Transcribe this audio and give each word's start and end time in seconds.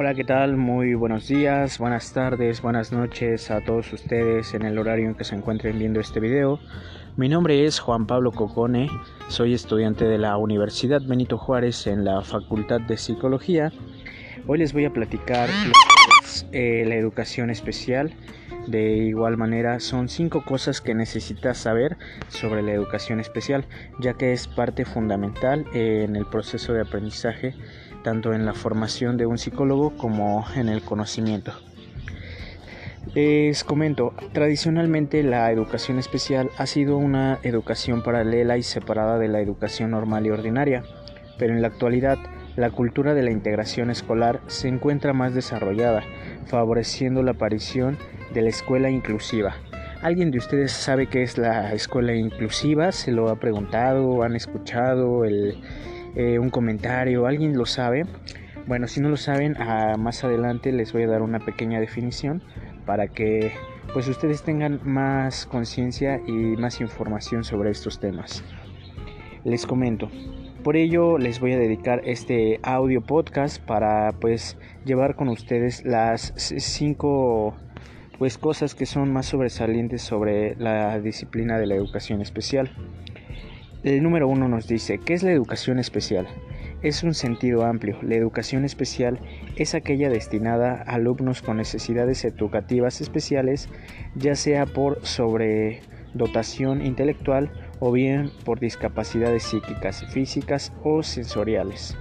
Hola, 0.00 0.14
¿qué 0.14 0.22
tal? 0.22 0.56
Muy 0.56 0.94
buenos 0.94 1.26
días, 1.26 1.78
buenas 1.78 2.12
tardes, 2.12 2.62
buenas 2.62 2.92
noches 2.92 3.50
a 3.50 3.64
todos 3.64 3.92
ustedes 3.92 4.54
en 4.54 4.62
el 4.62 4.78
horario 4.78 5.08
en 5.08 5.16
que 5.16 5.24
se 5.24 5.34
encuentren 5.34 5.76
viendo 5.76 5.98
este 5.98 6.20
video. 6.20 6.60
Mi 7.16 7.28
nombre 7.28 7.64
es 7.64 7.80
Juan 7.80 8.06
Pablo 8.06 8.30
Cocone, 8.30 8.88
soy 9.26 9.54
estudiante 9.54 10.04
de 10.04 10.18
la 10.18 10.36
Universidad 10.36 11.02
Benito 11.02 11.36
Juárez 11.36 11.88
en 11.88 12.04
la 12.04 12.22
Facultad 12.22 12.80
de 12.82 12.96
Psicología. 12.96 13.72
Hoy 14.46 14.58
les 14.58 14.72
voy 14.72 14.84
a 14.84 14.92
platicar 14.92 15.50
eh, 16.52 16.84
la 16.86 16.94
educación 16.94 17.50
especial. 17.50 18.14
De 18.68 18.98
igual 18.98 19.36
manera, 19.36 19.80
son 19.80 20.08
cinco 20.08 20.44
cosas 20.44 20.80
que 20.80 20.94
necesitas 20.94 21.58
saber 21.58 21.96
sobre 22.28 22.62
la 22.62 22.72
educación 22.72 23.18
especial, 23.18 23.64
ya 23.98 24.14
que 24.14 24.32
es 24.32 24.46
parte 24.46 24.84
fundamental 24.84 25.64
en 25.72 26.14
el 26.14 26.26
proceso 26.26 26.72
de 26.72 26.82
aprendizaje 26.82 27.54
tanto 28.02 28.32
en 28.32 28.46
la 28.46 28.54
formación 28.54 29.16
de 29.16 29.26
un 29.26 29.38
psicólogo 29.38 29.96
como 29.96 30.44
en 30.54 30.68
el 30.68 30.82
conocimiento. 30.82 31.52
Les 33.14 33.64
comento, 33.64 34.12
tradicionalmente 34.32 35.22
la 35.22 35.50
educación 35.50 35.98
especial 35.98 36.50
ha 36.58 36.66
sido 36.66 36.98
una 36.98 37.38
educación 37.42 38.02
paralela 38.02 38.58
y 38.58 38.62
separada 38.62 39.18
de 39.18 39.28
la 39.28 39.40
educación 39.40 39.92
normal 39.92 40.26
y 40.26 40.30
ordinaria, 40.30 40.82
pero 41.38 41.54
en 41.54 41.62
la 41.62 41.68
actualidad 41.68 42.18
la 42.56 42.70
cultura 42.70 43.14
de 43.14 43.22
la 43.22 43.30
integración 43.30 43.90
escolar 43.90 44.40
se 44.46 44.68
encuentra 44.68 45.12
más 45.12 45.34
desarrollada, 45.34 46.02
favoreciendo 46.46 47.22
la 47.22 47.30
aparición 47.30 47.96
de 48.34 48.42
la 48.42 48.50
escuela 48.50 48.90
inclusiva. 48.90 49.54
¿Alguien 50.02 50.30
de 50.30 50.38
ustedes 50.38 50.72
sabe 50.72 51.06
qué 51.06 51.22
es 51.22 51.38
la 51.38 51.72
escuela 51.72 52.14
inclusiva? 52.14 52.92
¿Se 52.92 53.10
lo 53.10 53.30
ha 53.30 53.36
preguntado? 53.40 54.22
¿Han 54.22 54.36
escuchado 54.36 55.24
el, 55.24 55.60
eh, 56.18 56.40
un 56.40 56.50
comentario, 56.50 57.26
alguien 57.26 57.56
lo 57.56 57.64
sabe. 57.64 58.04
Bueno, 58.66 58.88
si 58.88 59.00
no 59.00 59.08
lo 59.08 59.16
saben, 59.16 59.56
ah, 59.60 59.94
más 59.96 60.24
adelante 60.24 60.72
les 60.72 60.92
voy 60.92 61.04
a 61.04 61.06
dar 61.06 61.22
una 61.22 61.38
pequeña 61.38 61.78
definición 61.78 62.42
para 62.84 63.06
que 63.06 63.52
pues 63.92 64.08
ustedes 64.08 64.42
tengan 64.42 64.80
más 64.82 65.46
conciencia 65.46 66.20
y 66.26 66.32
más 66.32 66.80
información 66.80 67.44
sobre 67.44 67.70
estos 67.70 68.00
temas. 68.00 68.42
Les 69.44 69.64
comento. 69.64 70.10
Por 70.64 70.76
ello 70.76 71.18
les 71.18 71.38
voy 71.38 71.52
a 71.52 71.58
dedicar 71.58 72.02
este 72.04 72.58
audio 72.64 73.00
podcast 73.00 73.62
para 73.62 74.10
pues 74.20 74.58
llevar 74.84 75.14
con 75.14 75.28
ustedes 75.28 75.84
las 75.84 76.34
cinco 76.36 77.54
pues 78.18 78.38
cosas 78.38 78.74
que 78.74 78.86
son 78.86 79.12
más 79.12 79.26
sobresalientes 79.26 80.02
sobre 80.02 80.56
la 80.56 80.98
disciplina 80.98 81.60
de 81.60 81.66
la 81.66 81.76
educación 81.76 82.20
especial. 82.22 82.72
El 83.84 84.02
número 84.02 84.26
uno 84.26 84.48
nos 84.48 84.66
dice, 84.66 84.98
¿qué 84.98 85.14
es 85.14 85.22
la 85.22 85.30
educación 85.30 85.78
especial? 85.78 86.26
Es 86.82 87.04
un 87.04 87.14
sentido 87.14 87.64
amplio. 87.64 87.96
La 88.02 88.16
educación 88.16 88.64
especial 88.64 89.20
es 89.54 89.76
aquella 89.76 90.10
destinada 90.10 90.82
a 90.84 90.94
alumnos 90.94 91.42
con 91.42 91.58
necesidades 91.58 92.24
educativas 92.24 93.00
especiales, 93.00 93.68
ya 94.16 94.34
sea 94.34 94.66
por 94.66 95.06
sobredotación 95.06 96.84
intelectual 96.84 97.52
o 97.78 97.92
bien 97.92 98.32
por 98.44 98.58
discapacidades 98.58 99.44
psíquicas, 99.44 100.04
físicas 100.12 100.72
o 100.82 101.04
sensoriales. 101.04 101.96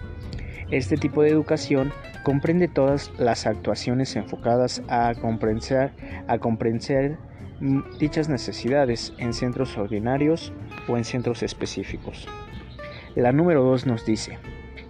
Este 0.71 0.97
tipo 0.97 1.21
de 1.21 1.29
educación 1.29 1.93
comprende 2.23 2.67
todas 2.67 3.11
las 3.19 3.45
actuaciones 3.45 4.15
enfocadas 4.15 4.81
a 4.89 5.13
comprender, 5.13 5.91
a 6.27 6.39
comprender 6.39 7.17
dichas 7.99 8.29
necesidades 8.29 9.13
en 9.17 9.33
centros 9.33 9.77
ordinarios 9.77 10.53
o 10.87 10.97
en 10.97 11.03
centros 11.03 11.43
específicos. 11.43 12.27
La 13.15 13.31
número 13.31 13.63
2 13.63 13.87
nos 13.87 14.05
dice, 14.05 14.37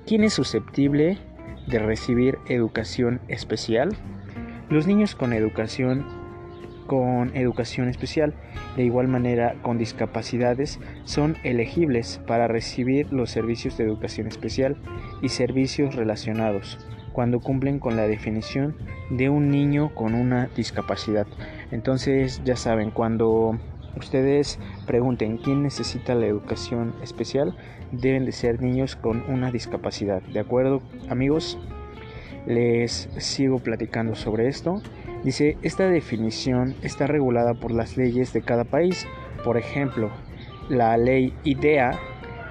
¿quién 0.06 0.24
es 0.24 0.34
susceptible 0.34 1.18
de 1.68 1.80
recibir 1.80 2.38
educación 2.48 3.22
especial? 3.28 3.96
Los 4.70 4.88
niños 4.88 5.16
con 5.16 5.34
educación 5.34 6.06
con 6.88 7.36
educación 7.36 7.90
especial, 7.90 8.34
de 8.78 8.86
igual 8.86 9.10
manera 9.10 9.56
con 9.62 9.78
discapacidades, 9.78 10.80
son 11.04 11.36
elegibles 11.44 12.22
para 12.26 12.48
recibir 12.48 13.12
los 13.12 13.30
servicios 13.30 13.78
de 13.78 13.84
educación 13.84 14.28
especial 14.28 14.78
y 15.22 15.28
servicios 15.28 15.96
relacionados 15.96 16.80
cuando 17.18 17.40
cumplen 17.40 17.80
con 17.80 17.96
la 17.96 18.06
definición 18.08 18.76
de 19.10 19.28
un 19.28 19.50
niño 19.50 19.96
con 19.96 20.14
una 20.14 20.52
discapacidad. 20.56 21.26
Entonces 21.72 22.44
ya 22.46 22.56
saben, 22.56 22.92
cuando 22.92 23.58
ustedes 23.96 24.60
pregunten 24.86 25.40
quién 25.40 25.64
necesita 25.64 26.14
la 26.14 26.28
educación 26.28 26.94
especial, 27.02 27.58
deben 27.92 28.26
de 28.26 28.34
ser 28.34 28.62
niños 28.62 28.96
con 28.96 29.24
una 29.30 29.50
discapacidad. 29.50 30.22
¿De 30.32 30.40
acuerdo 30.40 30.84
amigos? 31.10 31.58
Les 32.46 33.10
sigo 33.18 33.58
platicando 33.58 34.14
sobre 34.14 34.48
esto. 34.48 34.84
Dice, 35.24 35.58
esta 35.64 35.90
definición 35.90 36.76
está 36.84 37.08
regulada 37.08 37.56
por 37.56 37.72
las 37.72 37.98
leyes 37.98 38.32
de 38.32 38.44
cada 38.44 38.64
país. 38.64 39.08
Por 39.44 39.58
ejemplo, 39.58 40.12
la 40.70 40.96
ley 40.98 41.34
IDEA 41.44 41.98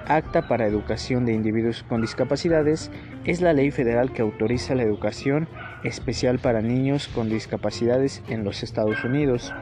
Acta 0.07 0.47
para 0.47 0.65
Educación 0.65 1.25
de 1.25 1.33
Individuos 1.33 1.83
con 1.83 2.01
Discapacidades 2.01 2.89
es 3.27 3.41
la 3.41 3.51
ley 3.51 3.71
federal 3.71 4.13
que 4.13 4.21
autoriza 4.21 4.73
la 4.73 4.83
educación 4.83 5.49
especial 5.83 6.39
para 6.39 6.61
niños 6.61 7.09
con 7.09 7.29
discapacidades 7.29 8.23
en 8.29 8.45
los 8.45 8.63
Estados 8.63 9.03
Unidos. 9.03 9.53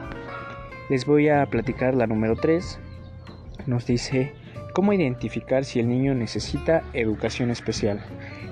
Les 0.88 1.04
voy 1.04 1.28
a 1.28 1.44
platicar 1.46 1.94
la 1.94 2.06
número 2.06 2.36
3. 2.36 2.78
Nos 3.66 3.84
dice 3.84 4.32
cómo 4.72 4.92
identificar 4.92 5.64
si 5.64 5.80
el 5.80 5.88
niño 5.88 6.14
necesita 6.14 6.84
educación 6.92 7.50
especial. 7.50 8.04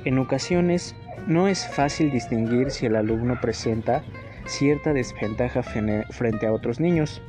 En 0.05 0.19
ocasiones 0.19 0.97
no 1.29 1.47
es 1.47 1.65
fácil 1.65 2.11
distinguir 2.11 2.73
si 2.73 2.87
el 2.87 2.97
alumno 2.97 3.41
presenta 3.41 4.03
cierta 4.47 4.93
desventaja 4.93 5.63
frente 5.63 6.47
a 6.47 6.53
otros 6.53 6.81
niños. 6.81 7.23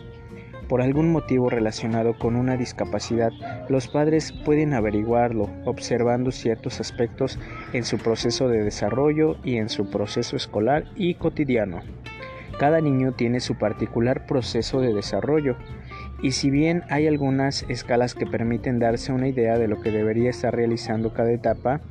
Por 0.68 0.81
algún 0.81 1.12
motivo 1.12 1.50
relacionado 1.50 2.18
con 2.18 2.36
una 2.36 2.58
discapacidad, 2.58 3.31
los 3.70 3.88
padres 3.88 4.31
pueden 4.31 4.74
averiguarlo 4.74 5.50
observando 5.66 6.31
ciertos 6.31 6.80
aspectos 6.80 7.38
en 7.74 7.84
su 7.84 7.98
proceso 8.00 8.50
de 8.50 8.64
desarrollo 8.64 9.38
y 9.44 9.58
en 9.58 9.70
su 9.70 9.90
proceso 9.92 10.36
escolar 10.36 10.86
y 10.96 11.16
cotidiano. 11.16 11.81
Cada 12.58 12.81
niño 12.81 13.12
tiene 13.12 13.42
su 13.42 13.56
particular 13.56 14.26
proceso 14.26 14.80
de 14.80 14.94
desarrollo 14.94 15.56
y 16.22 16.31
si 16.31 16.50
bien 16.50 16.84
hay 16.90 17.06
algunas 17.06 17.64
escalas 17.70 18.16
que 18.16 18.26
permiten 18.26 18.80
darse 18.80 19.12
una 19.12 19.28
idea 19.28 19.59
de 19.59 19.68
lo 19.68 19.82
que 19.82 19.92
debería 19.92 20.30
estar 20.30 20.56
realizando 20.56 21.14
cada 21.14 21.32
etapa, 21.32 21.82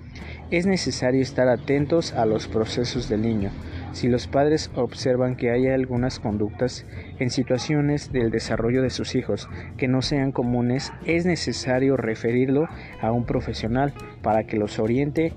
es 0.51 0.67
necesario 0.67 1.21
estar 1.21 1.49
atentos 1.49 2.12
a 2.15 2.25
los 2.25 2.49
procesos 2.49 3.09
del 3.09 3.23
niño, 3.23 3.51
si 3.94 4.09
los 4.09 4.27
padres 4.27 4.72
observan 4.75 5.37
que 5.37 5.53
hay 5.53 5.69
algunas 5.69 6.19
conductas 6.19 6.84
en 7.21 7.31
situaciones 7.31 8.10
del 8.10 8.32
desarrollo 8.32 8.82
de 8.82 8.91
sus 8.91 9.15
hijos 9.15 9.49
que 9.77 9.87
no 9.87 10.03
sean 10.03 10.32
comunes, 10.32 10.93
es 11.06 11.27
necesario 11.27 11.97
referirlo 11.97 12.69
a 13.00 13.12
un 13.12 13.25
profesional 13.25 13.94
para 14.21 14.44
que 14.44 14.56
los 14.56 14.81
oriente 14.81 15.32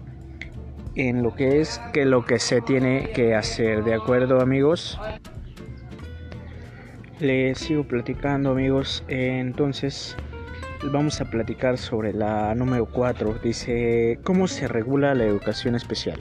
en 0.95 1.22
lo 1.22 1.35
que 1.35 1.62
es 1.62 1.79
que 1.94 2.06
lo 2.06 2.25
que 2.25 2.40
se 2.40 2.62
tiene 2.62 3.12
que 3.13 3.35
hacer. 3.35 3.84
¿De 3.84 3.94
acuerdo, 3.94 4.41
amigos? 4.41 5.00
Les 7.19 7.59
sigo 7.59 7.84
platicando, 7.84 8.50
amigos. 8.50 9.03
Entonces, 9.07 10.18
vamos 10.91 11.22
a 11.22 11.25
platicar 11.25 11.78
sobre 11.78 12.12
la 12.12 12.56
número 12.56 12.88
4. 12.88 13.35
Dice, 13.44 14.19
¿cómo 14.24 14.47
se 14.47 14.68
regula 14.68 15.13
la 15.13 15.25
educación 15.25 15.75
especial? 15.75 16.19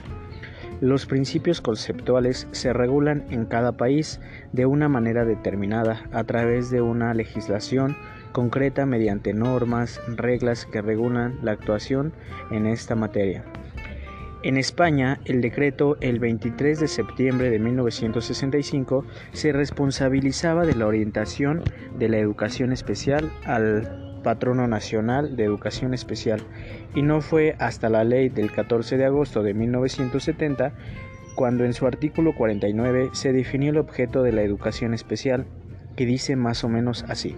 Los 0.79 1.07
principios 1.07 1.59
conceptuales 1.59 2.47
se 2.51 2.71
regulan 2.71 3.25
en 3.31 3.45
cada 3.45 3.71
país 3.71 4.19
de 4.53 4.67
una 4.67 4.87
manera 4.87 5.25
determinada 5.25 6.03
a 6.11 6.23
través 6.23 6.69
de 6.69 6.81
una 6.81 7.15
legislación 7.15 7.97
concreta 8.31 8.85
mediante 8.85 9.33
normas, 9.33 9.99
reglas 10.07 10.67
que 10.67 10.83
regulan 10.83 11.39
la 11.41 11.53
actuación 11.53 12.13
en 12.51 12.67
esta 12.67 12.93
materia. 12.93 13.43
En 14.43 14.55
España, 14.55 15.19
el 15.25 15.41
decreto 15.41 15.97
el 15.99 16.19
23 16.19 16.79
de 16.79 16.87
septiembre 16.87 17.49
de 17.49 17.57
1965 17.57 19.03
se 19.33 19.51
responsabilizaba 19.51 20.63
de 20.63 20.75
la 20.75 20.85
orientación 20.85 21.63
de 21.97 22.07
la 22.07 22.19
educación 22.19 22.71
especial 22.71 23.31
al 23.45 24.06
patrono 24.27 24.67
nacional 24.67 25.37
de 25.37 25.45
educación 25.45 25.93
especial 25.93 26.41
y 26.93 27.01
no 27.01 27.21
fue 27.21 27.55
hasta 27.59 27.87
la 27.87 28.03
ley 28.03 28.27
del 28.27 28.51
14 28.51 28.97
de 28.97 29.05
agosto 29.05 29.41
de 29.41 29.53
1970 29.53 30.73
cuando 31.35 31.63
en 31.63 31.71
su 31.71 31.87
artículo 31.87 32.35
49 32.35 33.11
se 33.13 33.31
definió 33.31 33.69
el 33.69 33.77
objeto 33.77 34.23
de 34.23 34.33
la 34.33 34.41
educación 34.41 34.93
especial, 34.93 35.45
que 35.95 36.05
dice 36.05 36.35
más 36.35 36.65
o 36.65 36.67
menos 36.67 37.05
así. 37.07 37.37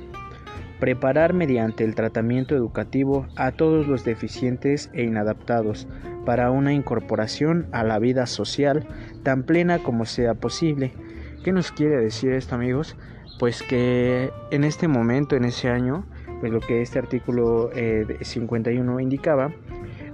Preparar 0.80 1.34
mediante 1.34 1.84
el 1.84 1.94
tratamiento 1.94 2.56
educativo 2.56 3.28
a 3.36 3.52
todos 3.52 3.86
los 3.86 4.04
deficientes 4.04 4.90
e 4.92 5.04
inadaptados 5.04 5.88
para 6.26 6.50
una 6.50 6.74
incorporación 6.74 7.68
a 7.72 7.84
la 7.84 8.00
vida 8.00 8.26
social 8.26 8.88
tan 9.22 9.44
plena 9.44 9.78
como 9.78 10.06
sea 10.06 10.34
posible. 10.34 10.94
¿Qué 11.44 11.52
nos 11.52 11.72
quiere 11.72 11.98
decir 11.98 12.32
esto 12.32 12.56
amigos? 12.56 12.98
Pues 13.38 13.62
que 13.62 14.32
en 14.50 14.64
este 14.64 14.88
momento, 14.88 15.36
en 15.36 15.46
ese 15.46 15.70
año, 15.70 16.08
pues 16.40 16.52
lo 16.52 16.60
que 16.60 16.82
este 16.82 17.00
artículo 17.00 17.70
51 18.22 19.00
eh, 19.00 19.04
indicaba, 19.04 19.52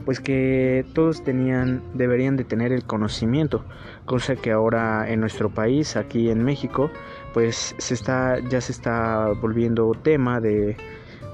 pues 0.05 0.19
que 0.19 0.85
todos 0.93 1.23
tenían 1.23 1.81
deberían 1.93 2.37
de 2.37 2.43
tener 2.43 2.71
el 2.71 2.83
conocimiento, 2.83 3.63
cosa 4.05 4.35
que 4.35 4.51
ahora 4.51 5.09
en 5.09 5.19
nuestro 5.19 5.49
país, 5.49 5.95
aquí 5.95 6.29
en 6.29 6.43
México, 6.43 6.91
pues 7.33 7.75
se 7.77 7.93
está 7.93 8.39
ya 8.49 8.61
se 8.61 8.71
está 8.71 9.29
volviendo 9.41 9.91
tema 10.01 10.39
de 10.39 10.77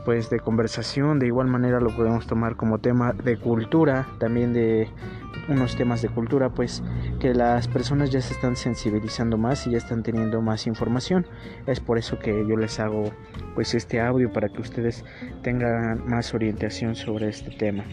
pues 0.06 0.30
de 0.30 0.40
conversación, 0.40 1.20
de 1.20 1.28
igual 1.28 1.48
manera 1.48 1.80
lo 1.80 1.96
podemos 1.96 2.26
tomar 2.26 2.56
como 2.56 2.80
tema 2.80 3.14
de 3.14 3.38
cultura, 3.38 4.08
también 4.18 4.52
de 4.54 4.90
unos 5.48 5.76
temas 5.76 6.02
de 6.02 6.10
cultura, 6.10 6.50
pues 6.50 6.84
que 7.20 7.34
las 7.34 7.68
personas 7.68 8.12
ya 8.12 8.22
se 8.22 8.34
están 8.34 8.56
sensibilizando 8.56 9.38
más 9.38 9.66
y 9.68 9.72
ya 9.72 9.78
están 9.78 10.04
teniendo 10.04 10.42
más 10.42 10.68
información. 10.68 11.26
Es 11.68 11.80
por 11.80 11.98
eso 11.98 12.20
que 12.20 12.46
yo 12.48 12.56
les 12.58 12.80
hago 12.80 13.12
pues 13.56 13.74
este 13.74 14.00
audio 14.00 14.32
para 14.32 14.50
que 14.50 14.62
ustedes 14.62 15.04
tengan 15.42 16.06
más 16.08 16.34
orientación 16.34 16.96
sobre 16.96 17.30
este 17.30 17.52
tema 17.52 17.84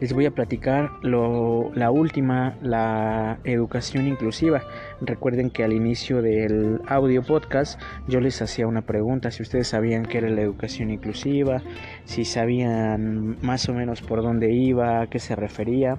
les 0.00 0.12
voy 0.12 0.26
a 0.26 0.30
platicar 0.30 0.92
la 1.02 1.90
última, 1.90 2.56
la 2.62 3.38
educación 3.44 4.06
inclusiva. 4.06 4.62
Recuerden 5.00 5.50
que 5.50 5.64
al 5.64 5.72
inicio 5.72 6.22
del 6.22 6.80
audio 6.86 7.22
podcast 7.22 7.80
yo 8.06 8.20
les 8.20 8.40
hacía 8.40 8.66
una 8.66 8.82
pregunta, 8.82 9.30
si 9.30 9.42
ustedes 9.42 9.68
sabían 9.68 10.04
qué 10.04 10.18
era 10.18 10.28
la 10.28 10.40
educación 10.40 10.90
inclusiva, 10.90 11.62
si 12.04 12.24
sabían 12.24 13.38
más 13.42 13.68
o 13.68 13.74
menos 13.74 14.02
por 14.02 14.22
dónde 14.22 14.52
iba, 14.52 15.00
a 15.00 15.06
qué 15.08 15.18
se 15.18 15.34
refería. 15.34 15.98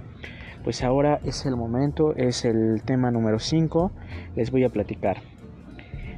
Pues 0.64 0.84
ahora 0.84 1.20
es 1.24 1.46
el 1.46 1.56
momento, 1.56 2.16
es 2.16 2.46
el 2.46 2.82
tema 2.84 3.12
número 3.12 3.40
5, 3.40 3.92
les 4.36 4.52
voy 4.52 4.64
a 4.64 4.70
platicar. 4.70 5.18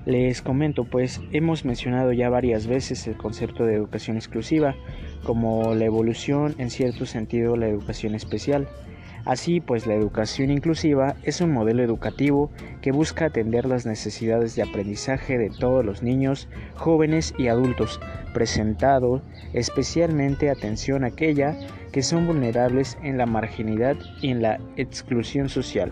Les 0.05 0.41
comento, 0.41 0.85
pues 0.85 1.21
hemos 1.31 1.63
mencionado 1.63 2.11
ya 2.11 2.27
varias 2.29 2.65
veces 2.65 3.05
el 3.07 3.17
concepto 3.17 3.65
de 3.65 3.75
educación 3.75 4.17
exclusiva, 4.17 4.75
como 5.23 5.75
la 5.75 5.85
evolución, 5.85 6.55
en 6.57 6.69
cierto 6.69 7.05
sentido 7.05 7.55
la 7.55 7.67
educación 7.67 8.15
especial. 8.15 8.67
Así 9.25 9.61
pues, 9.61 9.85
la 9.85 9.93
educación 9.93 10.49
inclusiva 10.49 11.15
es 11.23 11.41
un 11.41 11.51
modelo 11.51 11.83
educativo 11.83 12.49
que 12.81 12.91
busca 12.91 13.25
atender 13.25 13.65
las 13.65 13.85
necesidades 13.85 14.55
de 14.55 14.63
aprendizaje 14.63 15.37
de 15.37 15.49
todos 15.49 15.85
los 15.85 16.01
niños, 16.01 16.47
jóvenes 16.75 17.33
y 17.37 17.47
adultos, 17.47 17.99
presentado 18.33 19.21
especialmente 19.53 20.49
atención 20.49 21.03
a 21.03 21.07
aquella 21.07 21.55
que 21.91 22.01
son 22.01 22.25
vulnerables 22.25 22.97
en 23.03 23.17
la 23.17 23.25
marginidad 23.25 23.95
y 24.21 24.29
en 24.29 24.41
la 24.41 24.59
exclusión 24.75 25.49
social. 25.49 25.91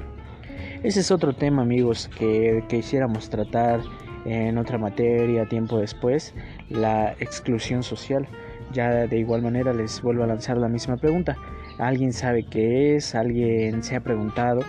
Ese 0.81 1.01
es 1.01 1.11
otro 1.11 1.33
tema, 1.33 1.61
amigos, 1.61 2.09
que 2.17 2.63
quisiéramos 2.67 3.29
tratar 3.29 3.81
en 4.25 4.57
otra 4.57 4.77
materia 4.77 5.45
tiempo 5.47 5.77
después, 5.77 6.33
la 6.69 7.13
exclusión 7.19 7.83
social. 7.83 8.27
Ya 8.71 9.07
de 9.07 9.17
igual 9.17 9.41
manera 9.41 9.73
les 9.73 10.01
vuelvo 10.01 10.23
a 10.23 10.27
lanzar 10.27 10.57
la 10.57 10.67
misma 10.67 10.97
pregunta. 10.97 11.37
¿Alguien 11.79 12.13
sabe 12.13 12.43
qué 12.43 12.95
es? 12.95 13.15
¿Alguien 13.15 13.83
se 13.83 13.95
ha 13.95 14.01
preguntado? 14.01 14.61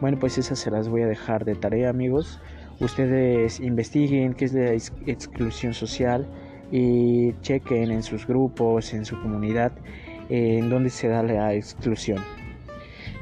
Bueno, 0.00 0.18
pues 0.18 0.38
esas 0.38 0.58
se 0.58 0.70
las 0.70 0.88
voy 0.88 1.02
a 1.02 1.06
dejar 1.06 1.44
de 1.44 1.54
tarea, 1.54 1.90
amigos. 1.90 2.40
Ustedes 2.78 3.58
investiguen 3.58 4.34
qué 4.34 4.44
es 4.44 4.52
la 4.52 4.72
exclusión 4.72 5.74
social 5.74 6.28
y 6.70 7.32
chequen 7.40 7.90
en 7.90 8.02
sus 8.02 8.26
grupos, 8.26 8.94
en 8.94 9.04
su 9.04 9.20
comunidad, 9.20 9.72
en 10.28 10.70
dónde 10.70 10.90
se 10.90 11.08
da 11.08 11.22
la 11.22 11.54
exclusión. 11.54 12.18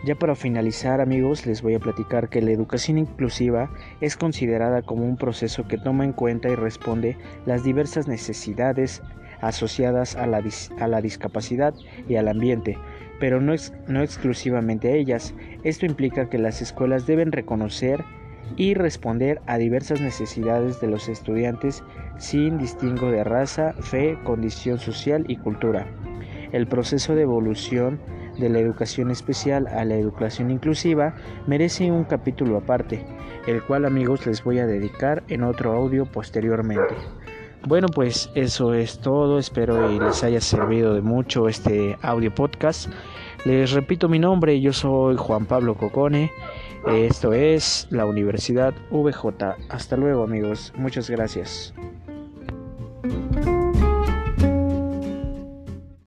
Ya 0.04 0.14
para 0.14 0.34
finalizar 0.34 1.00
amigos 1.00 1.46
les 1.46 1.62
voy 1.62 1.74
a 1.74 1.80
platicar 1.80 2.28
que 2.28 2.42
la 2.42 2.50
educación 2.50 2.98
inclusiva 2.98 3.70
es 4.00 4.16
considerada 4.16 4.82
como 4.82 5.04
un 5.04 5.16
proceso 5.16 5.66
que 5.66 5.78
toma 5.78 6.04
en 6.04 6.12
cuenta 6.12 6.48
y 6.48 6.54
responde 6.54 7.16
las 7.46 7.64
diversas 7.64 8.06
necesidades 8.06 9.02
asociadas 9.40 10.16
a 10.16 10.26
la, 10.26 10.42
a 10.80 10.88
la 10.88 11.00
discapacidad 11.00 11.74
y 12.08 12.16
al 12.16 12.28
ambiente, 12.28 12.78
pero 13.20 13.40
no, 13.40 13.54
no 13.88 14.02
exclusivamente 14.02 14.88
a 14.88 14.94
ellas. 14.94 15.34
Esto 15.64 15.86
implica 15.86 16.28
que 16.28 16.38
las 16.38 16.62
escuelas 16.62 17.06
deben 17.06 17.32
reconocer 17.32 18.04
y 18.56 18.74
responder 18.74 19.40
a 19.46 19.58
diversas 19.58 20.00
necesidades 20.00 20.80
de 20.80 20.88
los 20.88 21.08
estudiantes 21.08 21.82
sin 22.18 22.58
distingo 22.58 23.10
de 23.10 23.24
raza, 23.24 23.74
fe, 23.80 24.18
condición 24.24 24.78
social 24.78 25.24
y 25.28 25.36
cultura. 25.36 25.86
El 26.52 26.66
proceso 26.66 27.14
de 27.14 27.22
evolución 27.22 28.00
de 28.38 28.48
la 28.48 28.58
educación 28.58 29.10
especial 29.10 29.66
a 29.66 29.84
la 29.84 29.96
educación 29.96 30.50
inclusiva 30.50 31.14
merece 31.46 31.90
un 31.90 32.04
capítulo 32.04 32.58
aparte, 32.58 33.04
el 33.46 33.62
cual 33.62 33.84
amigos 33.84 34.26
les 34.26 34.44
voy 34.44 34.58
a 34.58 34.66
dedicar 34.66 35.22
en 35.28 35.42
otro 35.42 35.72
audio 35.72 36.06
posteriormente. 36.06 36.94
Bueno, 37.64 37.88
pues 37.88 38.30
eso 38.34 38.74
es 38.74 38.98
todo. 39.00 39.38
Espero 39.38 39.90
y 39.90 39.98
les 39.98 40.22
haya 40.22 40.40
servido 40.40 40.94
de 40.94 41.02
mucho 41.02 41.48
este 41.48 41.96
audio 42.02 42.34
podcast. 42.34 42.88
Les 43.44 43.72
repito 43.72 44.08
mi 44.08 44.18
nombre, 44.18 44.60
yo 44.60 44.72
soy 44.72 45.16
Juan 45.16 45.46
Pablo 45.46 45.74
Cocone. 45.74 46.30
Esto 46.86 47.32
es 47.32 47.88
la 47.90 48.06
Universidad 48.06 48.74
VJ. 48.90 49.56
Hasta 49.68 49.96
luego 49.96 50.24
amigos, 50.24 50.72
muchas 50.76 51.10
gracias. 51.10 51.74